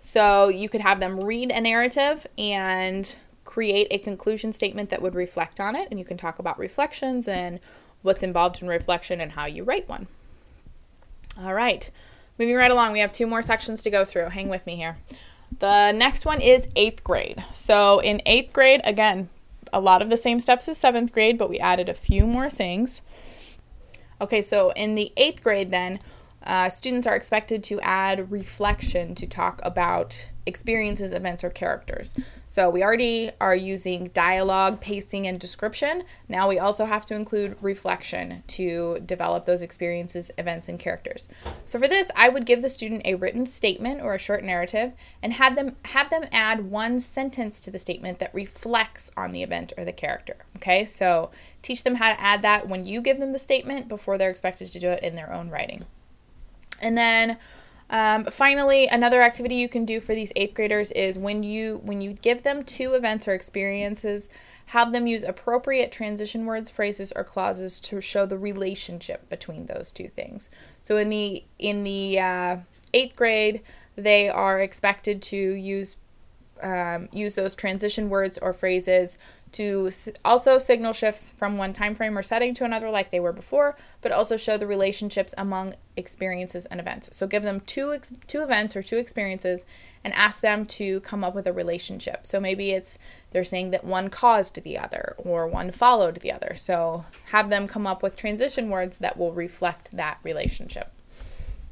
So 0.00 0.48
you 0.48 0.68
could 0.68 0.80
have 0.80 1.00
them 1.00 1.20
read 1.20 1.50
a 1.50 1.60
narrative 1.60 2.26
and 2.38 3.16
create 3.44 3.88
a 3.90 3.98
conclusion 3.98 4.52
statement 4.52 4.90
that 4.90 5.02
would 5.02 5.14
reflect 5.14 5.60
on 5.60 5.76
it. 5.76 5.88
And 5.90 5.98
you 5.98 6.04
can 6.04 6.16
talk 6.16 6.38
about 6.38 6.58
reflections 6.58 7.28
and 7.28 7.60
what's 8.02 8.22
involved 8.22 8.62
in 8.62 8.68
reflection 8.68 9.20
and 9.20 9.32
how 9.32 9.46
you 9.46 9.64
write 9.64 9.88
one. 9.88 10.06
All 11.38 11.54
right, 11.54 11.90
moving 12.38 12.56
right 12.56 12.70
along, 12.70 12.92
we 12.92 13.00
have 13.00 13.12
two 13.12 13.26
more 13.26 13.42
sections 13.42 13.82
to 13.82 13.90
go 13.90 14.04
through. 14.04 14.30
Hang 14.30 14.48
with 14.48 14.66
me 14.66 14.76
here. 14.76 14.98
The 15.58 15.92
next 15.92 16.24
one 16.24 16.40
is 16.40 16.68
eighth 16.76 17.04
grade. 17.04 17.42
So 17.52 17.98
in 17.98 18.22
eighth 18.24 18.52
grade, 18.52 18.80
again, 18.84 19.28
a 19.72 19.80
lot 19.80 20.02
of 20.02 20.10
the 20.10 20.16
same 20.16 20.40
steps 20.40 20.68
as 20.68 20.78
seventh 20.78 21.12
grade, 21.12 21.38
but 21.38 21.50
we 21.50 21.58
added 21.58 21.88
a 21.88 21.94
few 21.94 22.26
more 22.26 22.50
things. 22.50 23.02
Okay, 24.20 24.42
so 24.42 24.70
in 24.70 24.94
the 24.94 25.12
eighth 25.16 25.42
grade, 25.42 25.70
then, 25.70 25.98
uh, 26.42 26.68
students 26.68 27.06
are 27.06 27.14
expected 27.14 27.62
to 27.64 27.80
add 27.80 28.30
reflection 28.30 29.14
to 29.14 29.26
talk 29.26 29.60
about 29.62 30.30
experiences, 30.46 31.12
events, 31.12 31.44
or 31.44 31.50
characters. 31.50 32.14
So 32.48 32.70
we 32.70 32.82
already 32.82 33.30
are 33.40 33.54
using 33.54 34.08
dialogue, 34.08 34.80
pacing, 34.80 35.26
and 35.26 35.38
description. 35.38 36.02
Now 36.28 36.48
we 36.48 36.58
also 36.58 36.86
have 36.86 37.04
to 37.06 37.14
include 37.14 37.56
reflection 37.60 38.42
to 38.48 38.98
develop 39.06 39.44
those 39.44 39.62
experiences, 39.62 40.30
events, 40.38 40.68
and 40.68 40.78
characters. 40.78 41.28
So 41.66 41.78
for 41.78 41.86
this, 41.86 42.10
I 42.16 42.28
would 42.30 42.46
give 42.46 42.62
the 42.62 42.70
student 42.70 43.02
a 43.04 43.14
written 43.14 43.44
statement 43.46 44.00
or 44.00 44.14
a 44.14 44.18
short 44.18 44.42
narrative 44.42 44.92
and 45.22 45.34
have 45.34 45.54
them 45.54 45.76
have 45.84 46.10
them 46.10 46.24
add 46.32 46.70
one 46.70 46.98
sentence 46.98 47.60
to 47.60 47.70
the 47.70 47.78
statement 47.78 48.18
that 48.18 48.34
reflects 48.34 49.10
on 49.16 49.32
the 49.32 49.42
event 49.42 49.72
or 49.76 49.84
the 49.84 49.92
character. 49.92 50.36
Okay? 50.56 50.86
So 50.86 51.30
teach 51.62 51.84
them 51.84 51.96
how 51.96 52.08
to 52.08 52.20
add 52.20 52.42
that 52.42 52.66
when 52.66 52.86
you 52.86 53.02
give 53.02 53.18
them 53.18 53.32
the 53.32 53.38
statement 53.38 53.88
before 53.88 54.18
they're 54.18 54.30
expected 54.30 54.68
to 54.68 54.80
do 54.80 54.88
it 54.88 55.02
in 55.02 55.14
their 55.14 55.32
own 55.32 55.50
writing. 55.50 55.84
And 56.80 56.96
then 56.96 57.38
um, 57.90 58.24
finally, 58.26 58.86
another 58.86 59.20
activity 59.20 59.56
you 59.56 59.68
can 59.68 59.84
do 59.84 60.00
for 60.00 60.14
these 60.14 60.32
eighth 60.36 60.54
graders 60.54 60.92
is 60.92 61.18
when 61.18 61.42
you 61.42 61.80
when 61.82 62.00
you 62.00 62.12
give 62.12 62.44
them 62.44 62.62
two 62.62 62.94
events 62.94 63.26
or 63.26 63.34
experiences, 63.34 64.28
have 64.66 64.92
them 64.92 65.08
use 65.08 65.24
appropriate 65.24 65.90
transition 65.90 66.46
words, 66.46 66.70
phrases, 66.70 67.12
or 67.16 67.24
clauses 67.24 67.80
to 67.80 68.00
show 68.00 68.26
the 68.26 68.38
relationship 68.38 69.28
between 69.28 69.66
those 69.66 69.90
two 69.90 70.08
things. 70.08 70.48
So 70.82 70.96
in 70.96 71.10
the 71.10 71.42
in 71.58 71.82
the 71.82 72.20
uh, 72.20 72.56
eighth 72.94 73.16
grade, 73.16 73.62
they 73.96 74.28
are 74.28 74.60
expected 74.60 75.20
to 75.22 75.36
use 75.36 75.96
um, 76.62 77.08
use 77.12 77.34
those 77.34 77.54
transition 77.54 78.08
words 78.08 78.38
or 78.38 78.52
phrases 78.52 79.18
to 79.52 79.90
also 80.24 80.58
signal 80.58 80.92
shifts 80.92 81.32
from 81.36 81.58
one 81.58 81.72
time 81.72 81.94
frame 81.94 82.16
or 82.16 82.22
setting 82.22 82.54
to 82.54 82.64
another 82.64 82.88
like 82.88 83.10
they 83.10 83.18
were 83.18 83.32
before 83.32 83.76
but 84.00 84.12
also 84.12 84.36
show 84.36 84.56
the 84.56 84.66
relationships 84.66 85.34
among 85.36 85.74
experiences 85.96 86.66
and 86.66 86.78
events. 86.80 87.08
So 87.12 87.26
give 87.26 87.42
them 87.42 87.60
two 87.60 87.92
ex- 87.92 88.12
two 88.26 88.42
events 88.42 88.76
or 88.76 88.82
two 88.82 88.96
experiences 88.96 89.64
and 90.04 90.14
ask 90.14 90.40
them 90.40 90.64
to 90.64 91.00
come 91.00 91.24
up 91.24 91.34
with 91.34 91.46
a 91.46 91.52
relationship. 91.52 92.26
So 92.26 92.40
maybe 92.40 92.70
it's 92.70 92.98
they're 93.30 93.44
saying 93.44 93.70
that 93.72 93.84
one 93.84 94.08
caused 94.08 94.62
the 94.62 94.78
other 94.78 95.14
or 95.18 95.46
one 95.46 95.70
followed 95.72 96.16
the 96.16 96.32
other. 96.32 96.54
So 96.54 97.04
have 97.26 97.50
them 97.50 97.66
come 97.66 97.86
up 97.86 98.02
with 98.02 98.16
transition 98.16 98.70
words 98.70 98.98
that 98.98 99.16
will 99.16 99.32
reflect 99.32 99.96
that 99.96 100.18
relationship. 100.22 100.92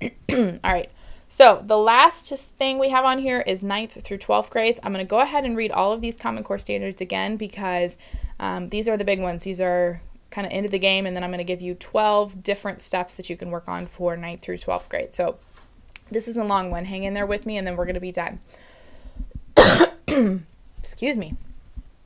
All 0.30 0.58
right 0.62 0.90
so 1.32 1.64
the 1.66 1.78
last 1.78 2.28
thing 2.28 2.78
we 2.78 2.90
have 2.90 3.06
on 3.06 3.18
here 3.18 3.40
is 3.40 3.62
9th 3.62 4.02
through 4.02 4.18
12th 4.18 4.50
grades. 4.50 4.78
I'm 4.82 4.92
going 4.92 5.02
to 5.02 5.08
go 5.08 5.20
ahead 5.20 5.46
and 5.46 5.56
read 5.56 5.72
all 5.72 5.90
of 5.90 6.02
these 6.02 6.14
Common 6.14 6.44
Core 6.44 6.58
standards 6.58 7.00
again 7.00 7.38
because 7.38 7.96
um, 8.38 8.68
these 8.68 8.86
are 8.86 8.98
the 8.98 9.04
big 9.04 9.18
ones. 9.18 9.44
These 9.44 9.58
are 9.58 10.02
kind 10.30 10.46
of 10.46 10.52
into 10.52 10.68
the 10.68 10.78
game, 10.78 11.06
and 11.06 11.16
then 11.16 11.24
I'm 11.24 11.30
going 11.30 11.38
to 11.38 11.44
give 11.44 11.62
you 11.62 11.72
12 11.74 12.42
different 12.42 12.82
steps 12.82 13.14
that 13.14 13.30
you 13.30 13.38
can 13.38 13.50
work 13.50 13.66
on 13.66 13.86
for 13.86 14.14
9th 14.14 14.42
through 14.42 14.58
12th 14.58 14.90
grade. 14.90 15.14
So 15.14 15.38
this 16.10 16.28
is 16.28 16.36
a 16.36 16.44
long 16.44 16.70
one. 16.70 16.84
Hang 16.84 17.04
in 17.04 17.14
there 17.14 17.24
with 17.24 17.46
me, 17.46 17.56
and 17.56 17.66
then 17.66 17.76
we're 17.76 17.86
going 17.86 17.94
to 17.94 18.00
be 18.00 18.12
done. 18.12 18.38
Excuse 20.78 21.16
me. 21.16 21.34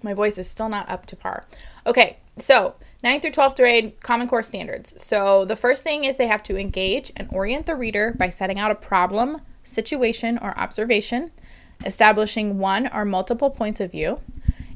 My 0.00 0.14
voice 0.14 0.38
is 0.38 0.48
still 0.48 0.68
not 0.68 0.88
up 0.88 1.06
to 1.06 1.16
par. 1.16 1.44
Okay, 1.84 2.18
so 2.36 2.76
9th 3.04 3.22
through 3.22 3.30
12th 3.30 3.56
grade 3.56 4.00
Common 4.02 4.26
Core 4.26 4.42
standards. 4.42 4.94
So 5.02 5.44
the 5.44 5.54
first 5.54 5.84
thing 5.84 6.04
is 6.04 6.16
they 6.16 6.26
have 6.26 6.42
to 6.44 6.58
engage 6.58 7.12
and 7.16 7.28
orient 7.30 7.66
the 7.66 7.76
reader 7.76 8.14
by 8.16 8.28
setting 8.28 8.58
out 8.58 8.72
a 8.72 8.74
problem, 8.74 9.40
situation, 9.62 10.38
or 10.38 10.58
observation, 10.58 11.30
establishing 11.84 12.58
one 12.58 12.88
or 12.92 13.04
multiple 13.04 13.50
points 13.50 13.78
of 13.78 13.92
view, 13.92 14.20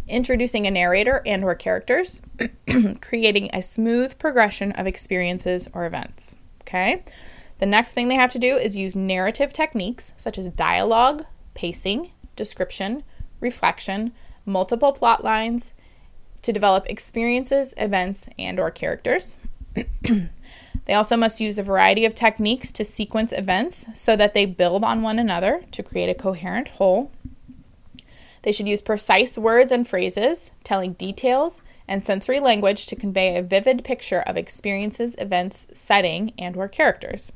introducing 0.06 0.66
a 0.66 0.70
narrator 0.70 1.22
and 1.26 1.42
or 1.42 1.56
characters, 1.56 2.22
creating 3.00 3.50
a 3.52 3.60
smooth 3.60 4.16
progression 4.18 4.70
of 4.72 4.86
experiences 4.86 5.68
or 5.72 5.84
events. 5.84 6.36
Okay? 6.62 7.02
The 7.58 7.66
next 7.66 7.92
thing 7.92 8.08
they 8.08 8.14
have 8.14 8.32
to 8.32 8.38
do 8.38 8.56
is 8.56 8.76
use 8.76 8.94
narrative 8.94 9.52
techniques 9.52 10.12
such 10.16 10.38
as 10.38 10.48
dialogue, 10.48 11.24
pacing, 11.54 12.12
description, 12.36 13.02
reflection, 13.40 14.12
multiple 14.46 14.92
plot 14.92 15.24
lines, 15.24 15.72
to 16.42 16.52
develop 16.52 16.84
experiences, 16.86 17.72
events, 17.76 18.28
and 18.38 18.58
or 18.60 18.70
characters. 18.70 19.38
they 20.84 20.94
also 20.94 21.16
must 21.16 21.40
use 21.40 21.58
a 21.58 21.62
variety 21.62 22.04
of 22.04 22.14
techniques 22.14 22.70
to 22.72 22.84
sequence 22.84 23.32
events 23.32 23.86
so 23.94 24.16
that 24.16 24.34
they 24.34 24.44
build 24.44 24.84
on 24.84 25.02
one 25.02 25.18
another 25.18 25.64
to 25.70 25.82
create 25.82 26.08
a 26.08 26.14
coherent 26.14 26.68
whole. 26.68 27.10
They 28.42 28.52
should 28.52 28.68
use 28.68 28.82
precise 28.82 29.38
words 29.38 29.70
and 29.70 29.86
phrases, 29.86 30.50
telling 30.64 30.94
details 30.94 31.62
and 31.86 32.04
sensory 32.04 32.40
language 32.40 32.86
to 32.86 32.96
convey 32.96 33.36
a 33.36 33.42
vivid 33.42 33.84
picture 33.84 34.20
of 34.20 34.36
experiences, 34.36 35.14
events, 35.18 35.66
setting, 35.72 36.32
and 36.38 36.56
or 36.56 36.68
characters. 36.68 37.32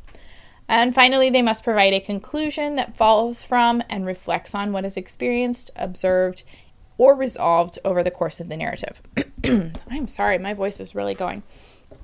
And 0.69 0.95
finally, 0.95 1.31
they 1.31 1.43
must 1.43 1.63
provide 1.63 1.93
a 1.93 2.01
conclusion 2.01 2.75
that 2.75 2.97
follows 2.97 3.45
from 3.45 3.83
and 3.89 4.05
reflects 4.05 4.55
on 4.55 4.73
what 4.73 4.85
is 4.85 4.97
experienced, 4.97 5.71
observed, 5.77 6.43
or 6.99 7.15
resolved 7.15 7.79
over 7.85 8.03
the 8.03 8.11
course 8.11 8.41
of 8.41 8.49
the 8.49 8.57
narrative. 8.57 9.03
I'm 9.91 10.09
sorry, 10.09 10.39
my 10.39 10.55
voice 10.55 10.81
is 10.81 10.95
really 10.95 11.15
going. 11.15 11.43